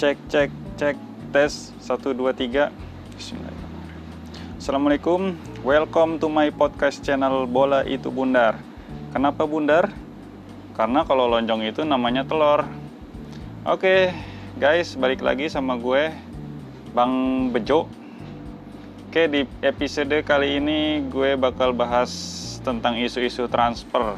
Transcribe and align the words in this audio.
cek 0.00 0.16
cek 0.32 0.48
cek. 0.80 0.96
Tes. 1.28 1.76
1 1.84 2.16
2 2.16 2.32
3 2.32 2.72
Bismillahirrahmanirrahim. 3.20 4.56
Assalamualaikum. 4.56 5.20
Welcome 5.60 6.16
to 6.16 6.32
my 6.32 6.48
podcast 6.48 7.04
channel 7.04 7.44
bola 7.44 7.84
itu 7.84 8.08
bundar. 8.08 8.56
Kenapa 9.12 9.44
bundar? 9.44 9.92
Karena 10.72 11.04
kalau 11.04 11.28
lonjong 11.28 11.68
itu 11.68 11.84
namanya 11.84 12.24
telur. 12.24 12.64
Oke 13.68 14.16
guys 14.56 14.96
balik 14.96 15.20
lagi 15.20 15.52
sama 15.52 15.76
gue 15.76 16.08
Bang 16.96 17.12
Bejo. 17.52 17.84
Oke 19.12 19.28
di 19.28 19.44
episode 19.60 20.24
kali 20.24 20.64
ini 20.64 21.04
gue 21.12 21.36
bakal 21.36 21.76
bahas 21.76 22.08
tentang 22.64 22.96
isu-isu 22.96 23.52
transfer. 23.52 24.16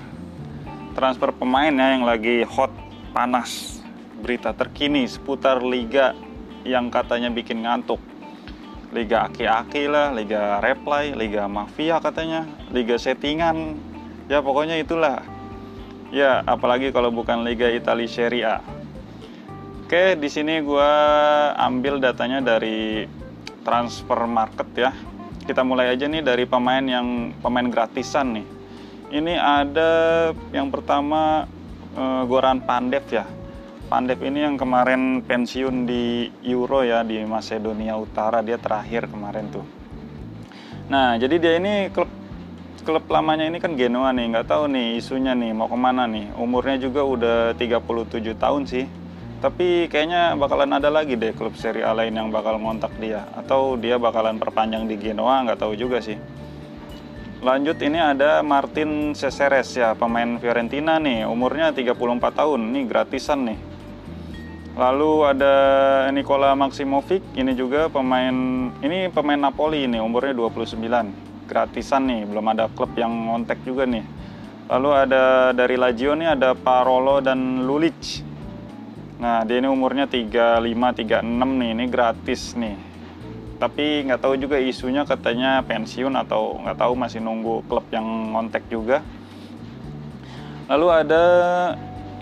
Transfer 0.94 1.34
pemain 1.34 1.74
ya 1.74 1.98
yang 1.98 2.06
lagi 2.06 2.46
hot 2.46 2.70
panas 3.10 3.81
berita 4.22 4.54
terkini 4.54 5.02
seputar 5.10 5.58
liga 5.66 6.14
yang 6.62 6.94
katanya 6.94 7.26
bikin 7.34 7.66
ngantuk. 7.66 7.98
Liga 8.94 9.26
aki-aki 9.26 9.90
lah 9.90 10.14
liga 10.14 10.62
reply 10.62 11.10
liga 11.18 11.50
mafia 11.50 11.98
katanya 11.98 12.46
liga 12.70 12.94
settingan. 12.94 13.74
Ya 14.30 14.38
pokoknya 14.38 14.78
itulah. 14.78 15.26
Ya 16.14 16.46
apalagi 16.46 16.94
kalau 16.94 17.10
bukan 17.10 17.42
liga 17.42 17.66
Italia 17.66 18.06
Serie 18.06 18.46
A. 18.46 18.62
Oke 19.82 20.14
di 20.14 20.30
sini 20.30 20.62
gue 20.62 20.90
ambil 21.58 21.98
datanya 21.98 22.38
dari 22.38 23.04
transfer 23.66 24.22
market 24.30 24.68
ya. 24.78 24.90
Kita 25.42 25.66
mulai 25.66 25.90
aja 25.90 26.06
nih 26.06 26.22
dari 26.22 26.46
pemain 26.46 26.84
yang 26.86 27.34
pemain 27.42 27.66
gratisan 27.66 28.38
nih. 28.38 28.46
Ini 29.12 29.34
ada 29.36 29.90
yang 30.54 30.70
pertama 30.72 31.44
uh, 31.98 32.22
Goran 32.24 32.62
Pandev 32.64 33.04
ya 33.10 33.26
Pandev 33.92 34.24
ini 34.24 34.40
yang 34.40 34.56
kemarin 34.56 35.20
pensiun 35.20 35.84
di 35.84 36.24
Euro 36.48 36.80
ya 36.80 37.04
di 37.04 37.20
Macedonia 37.28 37.92
Utara 38.00 38.40
dia 38.40 38.56
terakhir 38.56 39.04
kemarin 39.04 39.52
tuh. 39.52 39.68
Nah 40.88 41.20
jadi 41.20 41.36
dia 41.36 41.52
ini 41.60 41.92
klub 41.92 42.08
klub 42.88 43.04
lamanya 43.12 43.52
ini 43.52 43.60
kan 43.60 43.76
Genoa 43.76 44.08
nih 44.16 44.32
nggak 44.32 44.48
tahu 44.48 44.72
nih 44.72 44.96
isunya 44.96 45.36
nih 45.36 45.52
mau 45.52 45.68
ke 45.68 45.76
mana 45.76 46.08
nih. 46.08 46.24
Umurnya 46.40 46.80
juga 46.80 47.04
udah 47.04 47.52
37 47.52 48.32
tahun 48.32 48.64
sih. 48.64 48.88
Tapi 49.44 49.92
kayaknya 49.92 50.40
bakalan 50.40 50.72
ada 50.72 50.88
lagi 50.88 51.12
deh 51.12 51.36
klub 51.36 51.52
Serie 51.60 51.84
A 51.84 51.92
lain 51.92 52.16
yang 52.16 52.32
bakal 52.32 52.56
ngontak 52.56 52.96
dia. 52.96 53.28
Atau 53.36 53.76
dia 53.76 54.00
bakalan 54.00 54.40
perpanjang 54.40 54.88
di 54.88 54.96
Genoa 54.96 55.44
nggak 55.44 55.68
tahu 55.68 55.76
juga 55.76 56.00
sih. 56.00 56.16
Lanjut 57.44 57.76
ini 57.84 58.00
ada 58.00 58.40
Martin 58.40 59.12
Cesares 59.12 59.76
ya, 59.76 59.92
pemain 59.98 60.38
Fiorentina 60.40 61.02
nih, 61.02 61.26
umurnya 61.26 61.74
34 61.74 62.38
tahun, 62.38 62.70
nih 62.70 62.86
gratisan 62.86 63.50
nih. 63.50 63.71
Lalu 64.72 65.28
ada 65.28 65.54
Nikola 66.16 66.56
Maximovic, 66.56 67.20
ini 67.36 67.52
juga 67.52 67.92
pemain 67.92 68.32
ini 68.80 69.12
pemain 69.12 69.36
Napoli 69.36 69.84
ini 69.84 70.00
umurnya 70.00 70.32
29. 70.32 71.44
Gratisan 71.44 72.08
nih, 72.08 72.24
belum 72.24 72.46
ada 72.56 72.72
klub 72.72 72.96
yang 72.96 73.12
ngontek 73.28 73.60
juga 73.68 73.84
nih. 73.84 74.00
Lalu 74.72 74.90
ada 74.96 75.52
dari 75.52 75.76
Lazio 75.76 76.16
nih 76.16 76.32
ada 76.32 76.56
Parolo 76.56 77.20
dan 77.20 77.68
Lulic. 77.68 78.24
Nah, 79.20 79.44
dia 79.44 79.60
ini 79.60 79.68
umurnya 79.68 80.08
35 80.08 80.64
36 80.64 81.20
nih, 81.60 81.70
ini 81.76 81.84
gratis 81.92 82.56
nih. 82.56 82.76
Tapi 83.60 84.08
nggak 84.08 84.24
tahu 84.24 84.40
juga 84.40 84.56
isunya 84.56 85.04
katanya 85.04 85.60
pensiun 85.68 86.16
atau 86.16 86.56
nggak 86.64 86.80
tahu 86.80 86.96
masih 86.96 87.20
nunggu 87.20 87.60
klub 87.68 87.84
yang 87.92 88.08
ngontek 88.32 88.64
juga. 88.72 89.04
Lalu 90.72 90.88
ada 90.88 91.24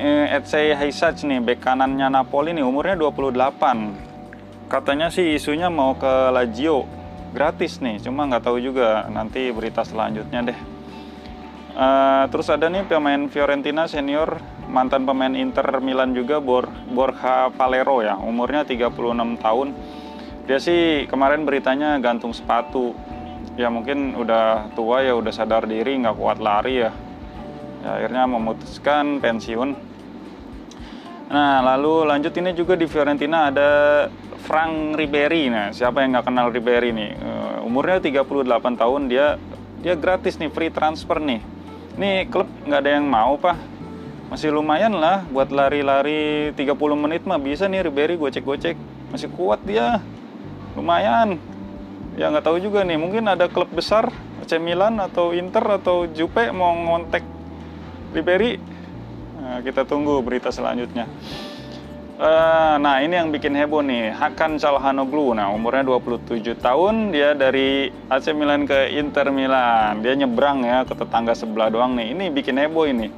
eh, 0.01 0.77
Haysach 0.77 1.21
nih, 1.21 1.45
bek 1.45 1.61
kanannya 1.61 2.09
Napoli 2.09 2.57
nih, 2.57 2.65
umurnya 2.65 2.97
28. 2.97 4.71
Katanya 4.71 5.13
sih 5.13 5.37
isunya 5.37 5.69
mau 5.69 5.99
ke 5.99 6.31
Lazio, 6.33 6.87
gratis 7.35 7.83
nih, 7.83 8.01
cuma 8.01 8.25
nggak 8.25 8.49
tahu 8.49 8.59
juga 8.63 9.07
nanti 9.13 9.51
berita 9.53 9.85
selanjutnya 9.85 10.41
deh. 10.47 10.59
Uh, 11.71 12.27
terus 12.35 12.51
ada 12.51 12.67
nih 12.67 12.83
pemain 12.87 13.31
Fiorentina 13.31 13.87
senior, 13.87 14.43
mantan 14.67 15.07
pemain 15.07 15.35
Inter 15.35 15.67
Milan 15.83 16.15
juga, 16.15 16.43
Bor 16.43 16.67
Borja 16.91 17.51
Valero 17.55 18.03
ya, 18.03 18.19
umurnya 18.19 18.67
36 18.67 18.91
tahun. 19.39 19.69
Dia 20.51 20.59
sih 20.59 21.07
kemarin 21.07 21.47
beritanya 21.47 21.99
gantung 22.03 22.35
sepatu, 22.35 22.95
ya 23.55 23.71
mungkin 23.71 24.19
udah 24.19 24.75
tua 24.75 25.03
ya, 25.03 25.15
udah 25.15 25.31
sadar 25.31 25.67
diri, 25.67 25.99
nggak 25.99 26.17
kuat 26.19 26.39
lari 26.43 26.87
ya. 26.87 26.91
ya 27.81 27.91
akhirnya 27.97 28.25
memutuskan 28.27 29.23
pensiun 29.23 29.90
Nah, 31.31 31.63
lalu 31.63 32.11
lanjut 32.11 32.35
ini 32.43 32.51
juga 32.59 32.75
di 32.75 32.91
Fiorentina 32.91 33.55
ada 33.55 33.71
Frank 34.43 34.99
Ribery. 34.99 35.47
Nah, 35.47 35.71
siapa 35.71 36.03
yang 36.03 36.19
nggak 36.19 36.27
kenal 36.27 36.51
Ribery 36.51 36.91
nih? 36.91 37.15
Uh, 37.23 37.71
umurnya 37.71 38.03
38 38.03 38.27
tahun, 38.75 39.07
dia 39.07 39.39
dia 39.79 39.95
gratis 39.95 40.35
nih, 40.43 40.51
free 40.51 40.75
transfer 40.75 41.23
nih. 41.23 41.39
Nih 41.95 42.27
klub 42.27 42.51
nggak 42.67 42.81
ada 42.83 42.91
yang 42.99 43.07
mau, 43.07 43.39
Pak. 43.39 43.55
Masih 44.27 44.51
lumayan 44.51 44.91
lah 44.99 45.23
buat 45.31 45.55
lari-lari 45.55 46.51
30 46.59 46.75
menit 46.99 47.23
mah 47.23 47.39
bisa 47.39 47.71
nih 47.71 47.87
Ribery 47.87 48.19
gocek-gocek. 48.19 48.75
Masih 49.15 49.31
kuat 49.31 49.63
dia. 49.63 50.03
Lumayan. 50.75 51.39
Ya 52.19 52.27
nggak 52.27 52.43
tahu 52.43 52.59
juga 52.59 52.83
nih, 52.83 52.99
mungkin 52.99 53.31
ada 53.31 53.47
klub 53.47 53.71
besar 53.71 54.11
AC 54.43 54.59
Milan 54.59 54.99
atau 54.99 55.31
Inter 55.31 55.63
atau 55.79 56.11
Jupe 56.11 56.51
mau 56.51 56.75
ngontek 56.75 57.23
Ribery 58.19 58.59
kita 59.59 59.83
tunggu 59.83 60.23
berita 60.23 60.55
selanjutnya. 60.55 61.11
Uh, 62.21 62.77
nah 62.85 63.01
ini 63.01 63.17
yang 63.17 63.33
bikin 63.33 63.57
heboh 63.57 63.81
nih 63.81 64.13
Hakan 64.13 64.61
Calhanoglu. 64.61 65.33
Nah 65.33 65.57
umurnya 65.57 65.89
27 65.89 66.53
tahun 66.61 67.17
dia 67.17 67.33
dari 67.33 67.89
AC 68.13 68.37
Milan 68.37 68.69
ke 68.69 68.93
Inter 68.93 69.33
Milan. 69.33 70.05
Dia 70.05 70.13
nyebrang 70.21 70.61
ya 70.61 70.85
ke 70.85 70.93
tetangga 70.93 71.33
sebelah 71.33 71.73
doang 71.73 71.97
nih. 71.97 72.13
Ini 72.13 72.25
bikin 72.29 72.61
heboh 72.61 72.85
ini. 72.93 73.09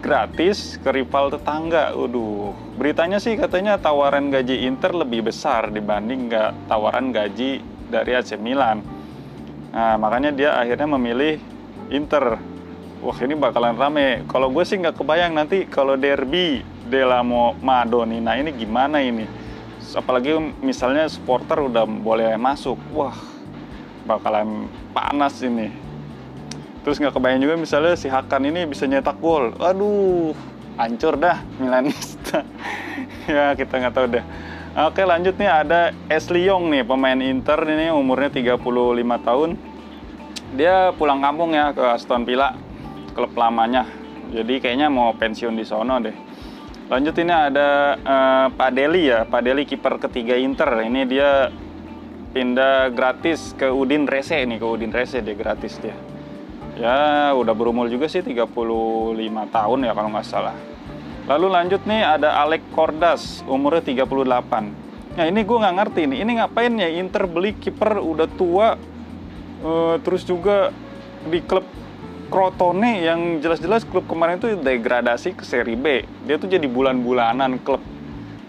Gratis 0.00 0.80
ke 0.80 0.88
rival 0.88 1.28
tetangga. 1.28 1.92
Waduh. 1.92 2.56
Beritanya 2.80 3.20
sih 3.20 3.36
katanya 3.36 3.76
tawaran 3.76 4.32
gaji 4.32 4.64
Inter 4.64 4.96
lebih 4.96 5.28
besar 5.28 5.68
dibanding 5.68 6.32
nggak 6.32 6.72
tawaran 6.72 7.12
gaji 7.12 7.60
dari 7.92 8.16
AC 8.16 8.32
Milan. 8.40 8.80
Nah 9.76 10.00
makanya 10.00 10.32
dia 10.32 10.56
akhirnya 10.56 10.88
memilih 10.88 11.36
Inter 11.92 12.40
wah 13.02 13.18
ini 13.22 13.34
bakalan 13.38 13.78
rame. 13.78 14.26
Kalau 14.26 14.50
gue 14.50 14.64
sih 14.66 14.78
nggak 14.78 14.98
kebayang 14.98 15.32
nanti 15.34 15.66
kalau 15.66 15.94
derby 15.94 16.62
Delamo 16.88 17.54
Madoni. 17.60 18.18
Nah 18.18 18.34
ini 18.38 18.50
gimana 18.54 18.98
ini? 19.02 19.26
Apalagi 19.94 20.36
misalnya 20.60 21.08
supporter 21.08 21.62
udah 21.64 21.84
boleh 21.86 22.34
masuk. 22.36 22.76
Wah 22.92 23.14
bakalan 24.04 24.66
panas 24.92 25.40
ini. 25.44 25.70
Terus 26.82 26.96
nggak 26.96 27.14
kebayang 27.14 27.40
juga 27.44 27.54
misalnya 27.60 27.94
si 27.94 28.08
Hakan 28.08 28.48
ini 28.48 28.64
bisa 28.64 28.88
nyetak 28.88 29.20
gol. 29.20 29.52
Aduh, 29.60 30.32
hancur 30.80 31.20
dah 31.20 31.44
Milanista. 31.60 32.44
ya 33.28 33.52
kita 33.52 33.74
nggak 33.76 33.94
tahu 33.94 34.06
deh. 34.08 34.24
Oke 34.78 35.02
lanjut 35.02 35.34
nih 35.34 35.50
ada 35.50 35.90
Ashley 36.06 36.46
Young 36.46 36.70
nih 36.70 36.86
pemain 36.86 37.18
Inter 37.18 37.58
ini 37.66 37.90
umurnya 37.90 38.30
35 38.30 38.62
tahun. 39.26 39.50
Dia 40.56 40.96
pulang 40.96 41.20
kampung 41.20 41.52
ya 41.52 41.76
ke 41.76 41.82
Aston 41.82 42.24
Villa 42.24 42.67
klub 43.18 43.34
lamanya. 43.34 43.82
Jadi 44.30 44.62
kayaknya 44.62 44.86
mau 44.86 45.10
pensiun 45.18 45.58
di 45.58 45.66
sono 45.66 45.98
deh. 45.98 46.14
Lanjut 46.86 47.18
ini 47.18 47.34
ada 47.34 47.98
uh, 47.98 48.46
Pak 48.54 48.70
Deli 48.70 49.10
ya, 49.10 49.26
Pak 49.26 49.42
Deli 49.42 49.66
kiper 49.66 49.98
ketiga 49.98 50.38
Inter. 50.38 50.86
Ini 50.86 51.02
dia 51.02 51.50
pindah 52.30 52.94
gratis 52.94 53.58
ke 53.58 53.66
Udin 53.66 54.06
Rese 54.06 54.38
nih, 54.46 54.62
ke 54.62 54.66
Udin 54.70 54.94
Rese 54.94 55.18
dia 55.18 55.34
gratis 55.34 55.82
dia. 55.82 55.98
Ya 56.78 57.34
udah 57.34 57.58
berumur 57.58 57.90
juga 57.90 58.06
sih 58.06 58.22
35 58.22 58.54
tahun 59.50 59.78
ya 59.82 59.92
kalau 59.98 60.14
nggak 60.14 60.28
salah. 60.28 60.54
Lalu 61.26 61.46
lanjut 61.50 61.82
nih 61.84 62.06
ada 62.06 62.38
Alec 62.40 62.62
Kordas, 62.70 63.42
umurnya 63.50 63.82
38. 63.82 65.18
Nah 65.18 65.24
ini 65.26 65.42
gue 65.42 65.58
nggak 65.58 65.76
ngerti 65.82 66.00
nih, 66.06 66.18
ini 66.22 66.30
ngapain 66.38 66.72
ya 66.78 66.88
Inter 66.94 67.26
beli 67.26 67.58
kiper 67.58 67.98
udah 67.98 68.28
tua, 68.38 68.78
uh, 69.66 69.98
terus 70.00 70.22
juga 70.22 70.70
di 71.26 71.42
klub 71.42 71.66
Crotone 72.28 73.00
yang 73.00 73.40
jelas-jelas 73.40 73.88
klub 73.88 74.04
kemarin 74.04 74.36
itu 74.36 74.52
degradasi 74.60 75.32
ke 75.32 75.48
seri 75.48 75.80
B. 75.80 76.04
Dia 76.28 76.36
tuh 76.36 76.44
jadi 76.44 76.68
bulan-bulanan 76.68 77.56
klub 77.64 77.80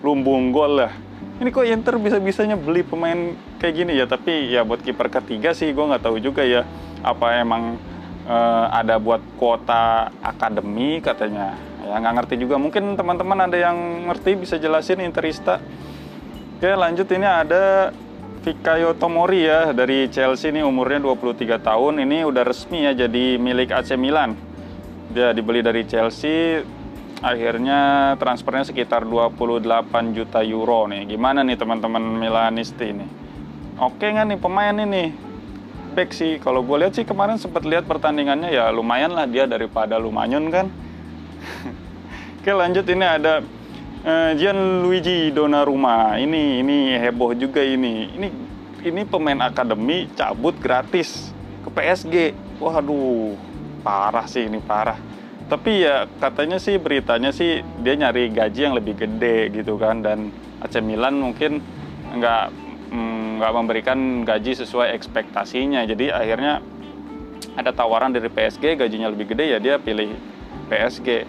lumbung 0.04 0.52
gol 0.52 0.84
lah. 0.84 0.92
Ini 1.40 1.48
kok 1.56 1.64
Inter 1.64 1.96
bisa-bisanya 1.96 2.60
beli 2.60 2.84
pemain 2.84 3.31
kayak 3.64 3.74
gini 3.80 3.96
ya? 3.96 4.04
Tapi 4.04 4.52
ya 4.52 4.68
buat 4.68 4.84
kiper 4.84 5.08
ketiga 5.08 5.56
sih 5.56 5.72
gue 5.72 5.80
nggak 5.80 6.04
tahu 6.04 6.20
juga 6.20 6.44
ya. 6.44 6.68
Apa 7.00 7.40
emang 7.40 7.80
uh, 8.28 8.68
ada 8.68 9.00
buat 9.00 9.24
kuota 9.40 10.12
akademi 10.20 11.00
katanya? 11.00 11.56
Ya 11.88 11.96
nggak 12.04 12.14
ngerti 12.20 12.36
juga. 12.36 12.60
Mungkin 12.60 13.00
teman-teman 13.00 13.48
ada 13.48 13.56
yang 13.56 14.12
ngerti 14.12 14.36
bisa 14.36 14.60
jelasin 14.60 15.00
Interista. 15.00 15.64
Oke 16.60 16.68
lanjut 16.68 17.08
ini 17.16 17.24
ada 17.24 17.96
Fikayo 18.50 18.98
Tomori 18.98 19.46
ya 19.46 19.69
dari 19.78 20.10
Chelsea 20.10 20.50
ini 20.50 20.66
umurnya 20.66 21.06
23 21.06 21.62
tahun 21.62 22.01
ini 22.01 22.25
udah 22.25 22.42
resmi 22.42 22.81
ya 22.81 22.98
jadi 22.98 23.38
milik 23.38 23.69
AC 23.69 23.94
Milan 23.94 24.34
dia 25.13 25.38
dibeli 25.38 25.62
dari 25.62 25.86
Chelsea 25.86 26.57
akhirnya 27.22 28.18
transfernya 28.18 28.66
sekitar 28.66 29.06
28 29.06 30.18
juta 30.18 30.42
euro 30.42 30.90
nih. 30.90 31.13
Gimana 31.13 31.46
nih 31.46 31.62
teman-teman 31.62 32.01
Milanisti 32.01 32.90
ini? 32.90 33.06
Oke 33.78 34.10
nggak 34.10 34.34
nih 34.34 34.40
pemain 34.42 34.74
ini? 34.74 35.13
Back 35.94 36.18
sih, 36.18 36.42
kalau 36.42 36.66
gue 36.66 36.81
lihat 36.81 36.98
sih 36.98 37.06
kemarin 37.06 37.38
sempat 37.38 37.62
lihat 37.69 37.86
pertandingannya 37.86 38.50
ya 38.50 38.74
lumayan 38.74 39.13
lah 39.13 39.30
dia 39.30 39.45
daripada 39.45 40.02
Lumanyun 40.02 40.50
kan. 40.50 40.74
Oke 42.42 42.50
lanjut 42.50 42.90
ini 42.90 43.06
ada 43.06 43.45
uh, 44.06 44.31
Gianluigi 44.36 45.31
Donnarumma. 45.34 46.19
Ini 46.19 46.63
ini 46.63 46.78
heboh 47.00 47.36
juga 47.36 47.63
ini. 47.63 48.13
Ini 48.16 48.28
ini 48.86 49.01
pemain 49.04 49.40
akademi 49.44 50.07
cabut 50.16 50.56
gratis 50.60 51.31
ke 51.63 51.69
PSG. 51.72 52.16
Waduh, 52.60 53.40
parah 53.81 54.28
sih 54.28 54.46
ini 54.48 54.60
parah 54.60 55.10
tapi 55.50 55.81
ya 55.81 56.06
katanya 56.22 56.62
sih 56.62 56.78
beritanya 56.78 57.34
sih 57.34 57.66
dia 57.81 57.98
nyari 57.98 58.30
gaji 58.30 58.69
yang 58.69 58.78
lebih 58.78 59.01
gede 59.01 59.50
gitu 59.50 59.81
kan 59.81 60.06
dan 60.06 60.30
AC 60.62 60.78
Milan 60.78 61.18
mungkin 61.18 61.57
nggak 62.13 62.45
mm, 62.94 63.42
nggak 63.42 63.52
memberikan 63.57 64.00
gaji 64.22 64.54
sesuai 64.54 64.94
ekspektasinya 64.94 65.81
jadi 65.90 66.13
akhirnya 66.13 66.62
ada 67.57 67.74
tawaran 67.74 68.13
dari 68.13 68.30
PSG 68.30 68.78
gajinya 68.78 69.10
lebih 69.10 69.34
gede 69.34 69.57
ya 69.57 69.57
dia 69.57 69.81
pilih 69.81 70.13
PSG 70.69 71.25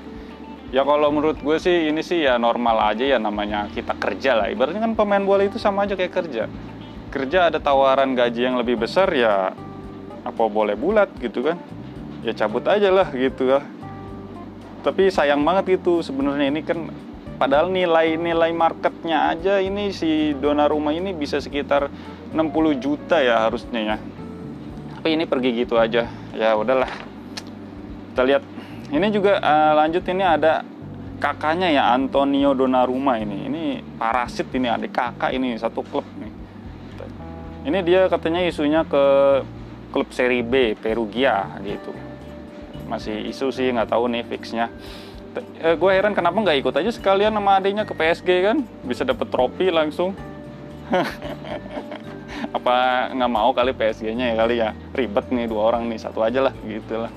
ya 0.70 0.86
kalau 0.86 1.10
menurut 1.10 1.38
gue 1.42 1.56
sih 1.58 1.90
ini 1.90 2.02
sih 2.02 2.22
ya 2.22 2.38
normal 2.38 2.94
aja 2.94 3.02
ya 3.02 3.18
namanya 3.18 3.66
kita 3.74 3.94
kerja 3.98 4.38
lah. 4.38 4.46
Ibaratnya 4.50 4.82
kan 4.82 4.94
pemain 4.94 5.22
bola 5.22 5.42
itu 5.46 5.58
sama 5.58 5.86
aja 5.86 5.98
kayak 5.98 6.14
kerja. 6.14 6.46
Kerja 7.10 7.50
ada 7.50 7.58
tawaran 7.58 8.14
gaji 8.14 8.46
yang 8.46 8.56
lebih 8.58 8.78
besar 8.78 9.10
ya 9.10 9.50
apa 10.22 10.42
boleh 10.46 10.78
bulat 10.78 11.10
gitu 11.18 11.42
kan? 11.42 11.58
Ya 12.22 12.30
cabut 12.32 12.62
aja 12.70 12.88
lah 12.88 13.10
gitu 13.10 13.50
lah. 13.50 13.66
Tapi 14.80 15.12
sayang 15.12 15.42
banget 15.42 15.82
itu 15.82 16.00
sebenarnya 16.00 16.48
ini 16.48 16.62
kan 16.62 16.88
padahal 17.36 17.68
nilai-nilai 17.68 18.52
marketnya 18.54 19.32
aja 19.34 19.60
ini 19.60 19.92
si 19.92 20.32
Donnarumma 20.38 20.94
ini 20.94 21.12
bisa 21.12 21.42
sekitar 21.42 21.90
60 22.30 22.78
juta 22.78 23.18
ya 23.18 23.44
harusnya 23.44 23.80
ya. 23.80 23.96
Tapi 25.00 25.18
ini 25.18 25.24
pergi 25.26 25.50
gitu 25.66 25.80
aja. 25.80 26.06
Ya 26.36 26.54
udahlah. 26.54 26.88
Kita 28.12 28.22
lihat 28.22 28.44
ini 28.90 29.06
juga 29.14 29.38
uh, 29.38 29.72
lanjut 29.78 30.02
ini 30.10 30.22
ada 30.26 30.66
kakaknya 31.22 31.68
ya 31.70 31.84
Antonio 31.94 32.56
Donnarumma 32.56 33.20
ini. 33.22 33.46
Ini 33.46 33.62
parasit 34.00 34.50
ini 34.50 34.66
adik 34.66 34.90
kakak 34.90 35.30
ini 35.30 35.54
satu 35.54 35.86
klub 35.86 36.06
nih. 36.18 36.32
Ini 37.70 37.78
dia 37.84 38.08
katanya 38.10 38.40
isunya 38.42 38.82
ke 38.88 39.04
klub 39.94 40.08
seri 40.10 40.42
B 40.42 40.74
Perugia 40.74 41.60
gitu. 41.62 41.92
Masih 42.88 43.30
isu 43.30 43.52
sih 43.54 43.70
nggak 43.70 43.94
tahu 43.94 44.10
nih 44.10 44.26
fixnya. 44.26 44.72
E, 45.38 45.78
gue 45.78 45.90
heran 45.94 46.16
kenapa 46.16 46.40
nggak 46.42 46.58
ikut 46.58 46.74
aja 46.74 46.90
sekalian 46.90 47.30
sama 47.30 47.62
adiknya 47.62 47.86
ke 47.86 47.94
PSG 47.94 48.28
kan? 48.42 48.66
Bisa 48.82 49.06
dapet 49.06 49.30
trofi 49.30 49.70
langsung. 49.70 50.16
Apa 52.56 53.06
nggak 53.14 53.30
mau 53.30 53.54
kali 53.54 53.70
PSG-nya 53.70 54.32
ya 54.32 54.34
kali 54.34 54.54
ya? 54.58 54.74
Ribet 54.96 55.30
nih 55.30 55.46
dua 55.46 55.70
orang 55.70 55.86
nih 55.86 56.00
satu 56.02 56.24
aja 56.24 56.50
lah 56.50 56.54
gitu 56.66 57.06
lah 57.06 57.12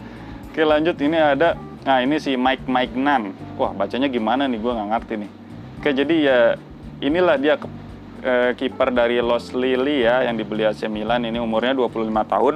oke 0.53 0.61
lanjut. 0.61 0.93
Ini 1.01 1.33
ada 1.33 1.57
nah 1.81 1.97
ini 1.99 2.21
si 2.21 2.37
Mike 2.37 2.69
Mike 2.69 2.93
Nan 2.93 3.33
wah 3.57 3.73
bacanya 3.73 4.05
gimana 4.05 4.45
nih? 4.45 4.61
Gue 4.61 4.69
nggak 4.69 4.89
ngerti 4.93 5.13
nih. 5.25 5.31
Oke 5.81 5.89
jadi 5.97 6.15
ya 6.21 6.39
inilah 7.01 7.35
dia 7.41 7.57
e, 8.21 8.53
kiper 8.53 8.93
dari 8.93 9.17
Los 9.17 9.49
Lili 9.57 10.05
ya 10.05 10.29
yang 10.29 10.37
dibeli 10.37 10.61
AC 10.61 10.85
Milan. 10.85 11.25
Ini 11.25 11.41
umurnya 11.41 11.73
25 11.73 12.05
tahun. 12.29 12.55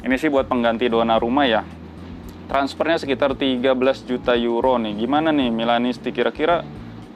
Ini 0.00 0.14
sih 0.16 0.32
buat 0.32 0.48
pengganti 0.48 0.88
Donnarumma 0.88 1.44
ya. 1.44 1.68
Transfernya 2.48 2.96
sekitar 2.96 3.36
13 3.36 3.60
juta 4.08 4.32
euro 4.32 4.80
nih. 4.80 4.96
Gimana 5.04 5.28
nih 5.28 5.52
Milanisti? 5.52 6.16
Kira-kira 6.16 6.64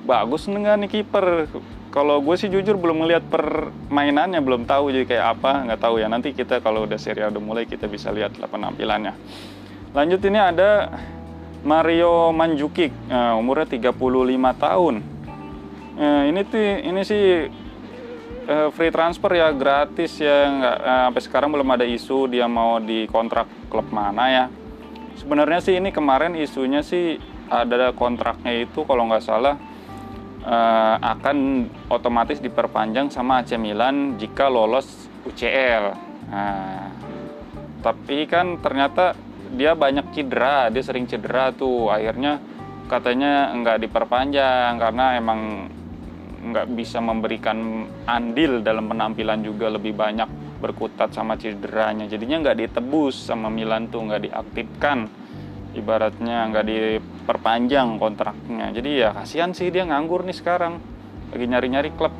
bagus 0.05 0.45
nggak 0.45 0.77
nih 0.85 0.89
kiper? 0.93 1.49
Kalau 1.89 2.21
gue 2.21 2.37
sih 2.37 2.53
jujur 2.53 2.77
belum 2.77 3.01
melihat 3.01 3.25
permainannya, 3.33 4.45
belum 4.45 4.69
tahu. 4.69 4.93
Jadi 4.93 5.09
kayak 5.09 5.41
apa, 5.41 5.65
nggak 5.69 5.81
tahu 5.81 6.01
ya. 6.01 6.07
Nanti 6.13 6.37
kita 6.37 6.61
kalau 6.61 6.85
udah 6.85 7.01
seri 7.01 7.25
udah 7.25 7.41
mulai 7.41 7.65
kita 7.65 7.89
bisa 7.89 8.13
lihat 8.13 8.37
lah 8.37 8.49
penampilannya. 8.49 9.17
Lanjut 9.97 10.21
ini 10.29 10.37
ada 10.37 10.93
Mario 11.65 12.31
Mandzukic, 12.31 12.93
nah, 13.09 13.35
umurnya 13.41 13.67
35 13.67 13.93
tahun. 14.61 14.95
Nah, 15.99 16.23
ini 16.31 16.41
tuh 16.47 16.63
ini 16.63 17.03
sih 17.03 17.25
uh, 18.49 18.69
free 18.73 18.95
transfer 18.95 19.33
ya 19.35 19.51
gratis 19.51 20.23
ya 20.23 20.49
nggak 20.49 20.77
uh, 20.79 21.01
sampai 21.11 21.23
sekarang 21.27 21.51
belum 21.51 21.69
ada 21.75 21.83
isu 21.83 22.31
dia 22.31 22.47
mau 22.47 22.79
dikontrak 22.79 23.51
klub 23.67 23.91
mana 23.91 24.25
ya 24.31 24.45
sebenarnya 25.19 25.59
sih 25.59 25.75
ini 25.75 25.91
kemarin 25.91 26.39
isunya 26.39 26.87
sih 26.87 27.19
ada 27.51 27.91
kontraknya 27.91 28.63
itu 28.63 28.87
kalau 28.87 29.11
nggak 29.11 29.25
salah 29.25 29.59
uh, 30.45 30.97
akan 31.03 31.69
otomatis 31.91 32.39
diperpanjang 32.39 33.11
sama 33.11 33.43
AC 33.43 33.57
Milan 33.59 34.21
jika 34.21 34.47
lolos 34.47 34.87
UCL. 35.27 35.85
Nah, 36.29 36.93
tapi 37.81 38.29
kan 38.29 38.61
ternyata 38.61 39.17
dia 39.53 39.73
banyak 39.73 40.13
cedera, 40.13 40.69
dia 40.69 40.83
sering 40.85 41.09
cedera 41.09 41.53
tuh, 41.53 41.89
akhirnya 41.89 42.41
katanya 42.89 43.53
nggak 43.53 43.85
diperpanjang 43.85 44.81
karena 44.81 45.05
emang 45.21 45.41
nggak 46.39 46.67
bisa 46.73 47.03
memberikan 47.03 47.85
andil 48.09 48.65
dalam 48.65 48.89
penampilan 48.89 49.45
juga 49.45 49.69
lebih 49.69 49.93
banyak 49.93 50.29
berkutat 50.59 51.15
sama 51.15 51.39
cederanya. 51.39 52.09
Jadinya 52.09 52.43
nggak 52.43 52.59
ditebus 52.67 53.29
sama 53.29 53.53
Milan 53.53 53.93
tuh 53.93 54.07
nggak 54.09 54.31
diaktifkan. 54.31 54.99
Ibaratnya 55.77 56.49
nggak 56.51 56.67
diperpanjang 56.67 58.01
kontraknya. 58.01 58.73
Jadi 58.73 58.91
ya 59.05 59.15
kasihan 59.15 59.53
sih 59.55 59.69
dia 59.71 59.87
nganggur 59.87 60.25
nih 60.25 60.35
sekarang. 60.35 60.81
Lagi 61.31 61.45
nyari-nyari 61.45 61.91
klub. 61.95 62.15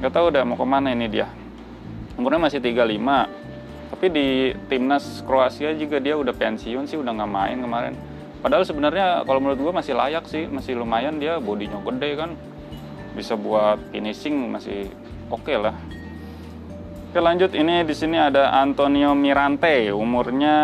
Nggak 0.00 0.12
tahu 0.12 0.24
udah 0.32 0.42
mau 0.42 0.56
ke 0.58 0.66
mana 0.66 0.90
ini 0.90 1.06
dia. 1.06 1.28
Umurnya 2.18 2.48
masih 2.48 2.62
35 2.62 3.43
tapi 3.90 4.06
di 4.10 4.28
timnas 4.68 5.24
Kroasia 5.24 5.72
juga 5.76 6.00
dia 6.00 6.16
udah 6.16 6.32
pensiun 6.32 6.84
sih 6.88 6.96
udah 6.96 7.12
nggak 7.12 7.30
main 7.30 7.58
kemarin. 7.60 7.94
Padahal 8.44 8.64
sebenarnya 8.68 9.24
kalau 9.24 9.40
menurut 9.40 9.60
gue 9.60 9.72
masih 9.72 9.96
layak 9.96 10.28
sih 10.28 10.44
masih 10.44 10.76
lumayan 10.76 11.16
dia 11.16 11.40
bodinya 11.40 11.80
gede 11.80 12.10
kan. 12.16 12.30
Bisa 13.16 13.38
buat 13.38 13.80
finishing 13.88 14.52
masih 14.52 14.92
oke 15.32 15.48
okay 15.48 15.56
lah. 15.56 15.72
Oke 17.14 17.22
lanjut. 17.22 17.54
Ini 17.54 17.86
di 17.86 17.94
sini 17.94 18.18
ada 18.18 18.50
Antonio 18.58 19.14
Mirante 19.14 19.88
umurnya 19.94 20.56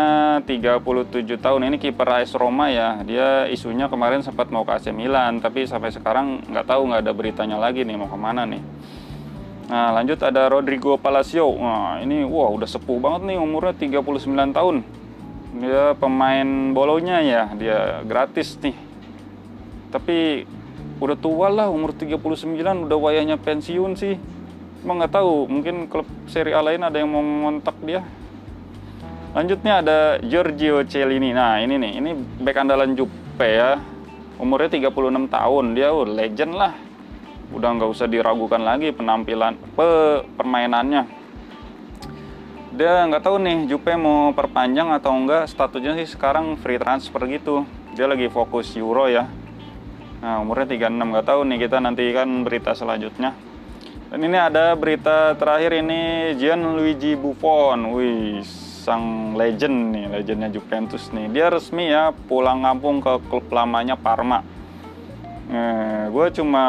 37 0.43 1.39
tahun. 1.39 1.71
Ini 1.71 1.79
kiper 1.79 2.21
AS 2.21 2.35
Roma 2.35 2.67
ya. 2.67 2.99
Dia 3.07 3.47
isunya 3.47 3.87
kemarin 3.87 4.19
sempat 4.19 4.51
mau 4.51 4.67
ke 4.67 4.75
AC 4.75 4.91
Milan 4.91 5.39
tapi 5.39 5.63
sampai 5.63 5.89
sekarang 5.95 6.43
nggak 6.51 6.67
tahu 6.67 6.91
nggak 6.91 7.01
ada 7.07 7.13
beritanya 7.15 7.57
lagi 7.57 7.87
nih 7.87 7.95
mau 7.95 8.11
ke 8.11 8.19
mana 8.19 8.43
nih 8.43 8.61
Nah 9.71 9.95
lanjut 9.95 10.19
ada 10.19 10.51
Rodrigo 10.51 10.99
Palacio. 10.99 11.47
Nah 11.55 12.03
ini 12.03 12.27
wah 12.27 12.51
udah 12.51 12.67
sepuh 12.67 12.99
banget 12.99 13.31
nih 13.31 13.37
umurnya 13.39 13.71
39 13.71 14.51
tahun. 14.51 14.83
Dia 15.63 15.95
pemain 15.95 16.75
bolonya 16.75 17.23
ya 17.23 17.47
dia 17.55 18.03
gratis 18.03 18.59
nih. 18.59 18.75
Tapi 19.95 20.43
udah 20.99 21.15
tua 21.15 21.47
lah 21.47 21.71
umur 21.71 21.95
39 21.95 22.19
udah 22.83 22.97
wayanya 22.99 23.39
pensiun 23.39 23.95
sih. 23.95 24.19
Emang 24.83 24.99
nggak 24.99 25.15
tahu 25.15 25.47
mungkin 25.47 25.87
klub 25.87 26.07
Serie 26.27 26.51
A 26.51 26.59
lain 26.59 26.83
ada 26.83 26.99
yang 26.99 27.07
mau 27.07 27.23
ngontak 27.23 27.79
dia. 27.87 28.03
Lanjutnya 29.31 29.79
ada 29.79 29.97
Giorgio 30.19 30.83
Cellini. 30.83 31.31
Nah 31.31 31.63
ini 31.63 31.79
nih 31.79 31.91
ini 31.95 32.11
back 32.43 32.59
andalan 32.59 32.91
Jupe 32.91 33.47
ya. 33.47 33.79
Umurnya 34.35 34.67
36 34.67 35.31
tahun 35.31 35.65
dia 35.79 35.95
oh, 35.95 36.03
legend 36.03 36.59
lah 36.59 36.90
udah 37.51 37.69
nggak 37.77 37.91
usah 37.91 38.07
diragukan 38.07 38.63
lagi 38.63 38.95
penampilan 38.95 39.59
pe, 39.75 39.87
permainannya. 40.39 41.03
Dia 42.71 43.03
nggak 43.05 43.23
tahu 43.27 43.35
nih 43.43 43.57
Jupe 43.67 43.91
mau 43.99 44.31
perpanjang 44.31 44.95
atau 44.95 45.11
enggak 45.11 45.51
statusnya 45.51 45.99
sih 45.99 46.07
sekarang 46.15 46.55
free 46.59 46.79
transfer 46.79 47.27
gitu. 47.27 47.67
Dia 47.93 48.07
lagi 48.07 48.31
fokus 48.31 48.71
Euro 48.79 49.11
ya. 49.11 49.27
Nah 50.23 50.39
umurnya 50.39 50.71
36 50.71 51.11
nggak 51.11 51.27
tahu 51.27 51.41
nih. 51.43 51.57
Kita 51.67 51.77
nanti 51.83 52.03
kan 52.15 52.29
berita 52.47 52.71
selanjutnya. 52.71 53.35
Dan 54.11 54.27
ini 54.27 54.35
ada 54.35 54.75
berita 54.75 55.39
terakhir 55.39 55.71
ini 55.71 56.35
Gianluigi 56.35 57.15
Buffon, 57.15 57.95
wih 57.95 58.43
sang 58.81 59.37
legend 59.39 59.95
nih, 59.95 60.05
legendnya 60.11 60.51
Juventus 60.51 61.07
nih. 61.15 61.31
Dia 61.31 61.47
resmi 61.47 61.87
ya 61.87 62.11
pulang 62.11 62.59
kampung 62.59 62.99
ke 62.99 63.23
klub 63.31 63.47
lamanya 63.47 63.95
Parma. 63.95 64.43
Eh, 65.47 66.11
gue 66.11 66.27
cuma 66.35 66.65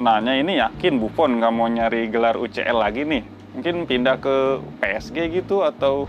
nanya 0.00 0.34
ini 0.34 0.58
yakin 0.58 0.98
Buffon 0.98 1.38
nggak 1.38 1.52
mau 1.52 1.68
nyari 1.68 2.08
gelar 2.08 2.40
UCL 2.40 2.76
lagi 2.76 3.06
nih? 3.06 3.22
Mungkin 3.54 3.84
pindah 3.86 4.16
ke 4.18 4.58
PSG 4.80 5.30
gitu 5.30 5.62
atau 5.62 6.08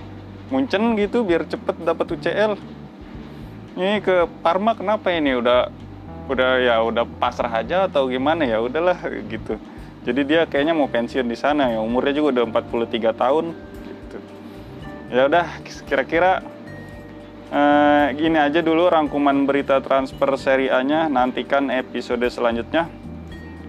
Munchen 0.51 0.95
gitu 0.99 1.23
biar 1.23 1.47
cepet 1.47 1.79
dapat 1.83 2.07
UCL. 2.17 2.57
Ini 3.75 4.03
ke 4.03 4.27
Parma 4.43 4.75
kenapa 4.75 5.11
ini 5.11 5.35
udah 5.35 5.71
udah 6.31 6.51
ya 6.63 6.75
udah 6.83 7.03
pasrah 7.19 7.51
aja 7.51 7.91
atau 7.91 8.07
gimana 8.07 8.47
ya 8.47 8.63
udahlah 8.63 8.95
gitu 9.27 9.59
jadi 10.07 10.21
dia 10.23 10.41
kayaknya 10.47 10.71
mau 10.71 10.87
pensiun 10.87 11.27
di 11.27 11.35
sana 11.35 11.75
ya 11.75 11.83
umurnya 11.83 12.15
juga 12.15 12.39
udah 12.39 12.61
43 12.63 13.11
tahun 13.19 13.45
gitu. 13.83 14.17
ya 15.11 15.21
udah 15.27 15.45
kira-kira 15.83 16.39
Eh, 17.51 18.07
gini 18.15 18.39
aja 18.39 18.63
dulu 18.63 18.87
rangkuman 18.87 19.43
berita 19.43 19.83
transfer 19.83 20.39
seri 20.39 20.71
A-nya. 20.71 21.11
Nantikan 21.11 21.67
episode 21.67 22.23
selanjutnya. 22.31 22.87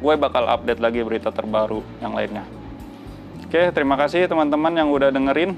Gue 0.02 0.18
bakal 0.18 0.50
update 0.50 0.82
lagi 0.82 0.99
berita 1.06 1.30
terbaru 1.30 1.78
yang 2.02 2.18
lainnya. 2.18 2.42
Oke, 3.47 3.71
terima 3.71 3.94
kasih 3.94 4.26
teman-teman 4.26 4.75
yang 4.75 4.90
udah 4.90 5.14
dengerin. 5.14 5.54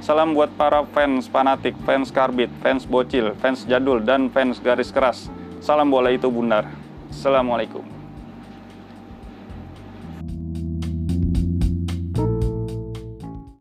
Salam 0.00 0.32
buat 0.32 0.48
para 0.56 0.88
fans 0.96 1.28
fanatik, 1.28 1.76
fans 1.84 2.08
karbit, 2.08 2.48
fans 2.64 2.88
bocil, 2.88 3.36
fans 3.44 3.68
jadul, 3.68 4.00
dan 4.00 4.32
fans 4.32 4.56
garis 4.56 4.88
keras. 4.88 5.28
Salam 5.60 5.92
bola 5.92 6.08
itu 6.08 6.32
bundar. 6.32 6.64
Assalamualaikum. 7.12 7.97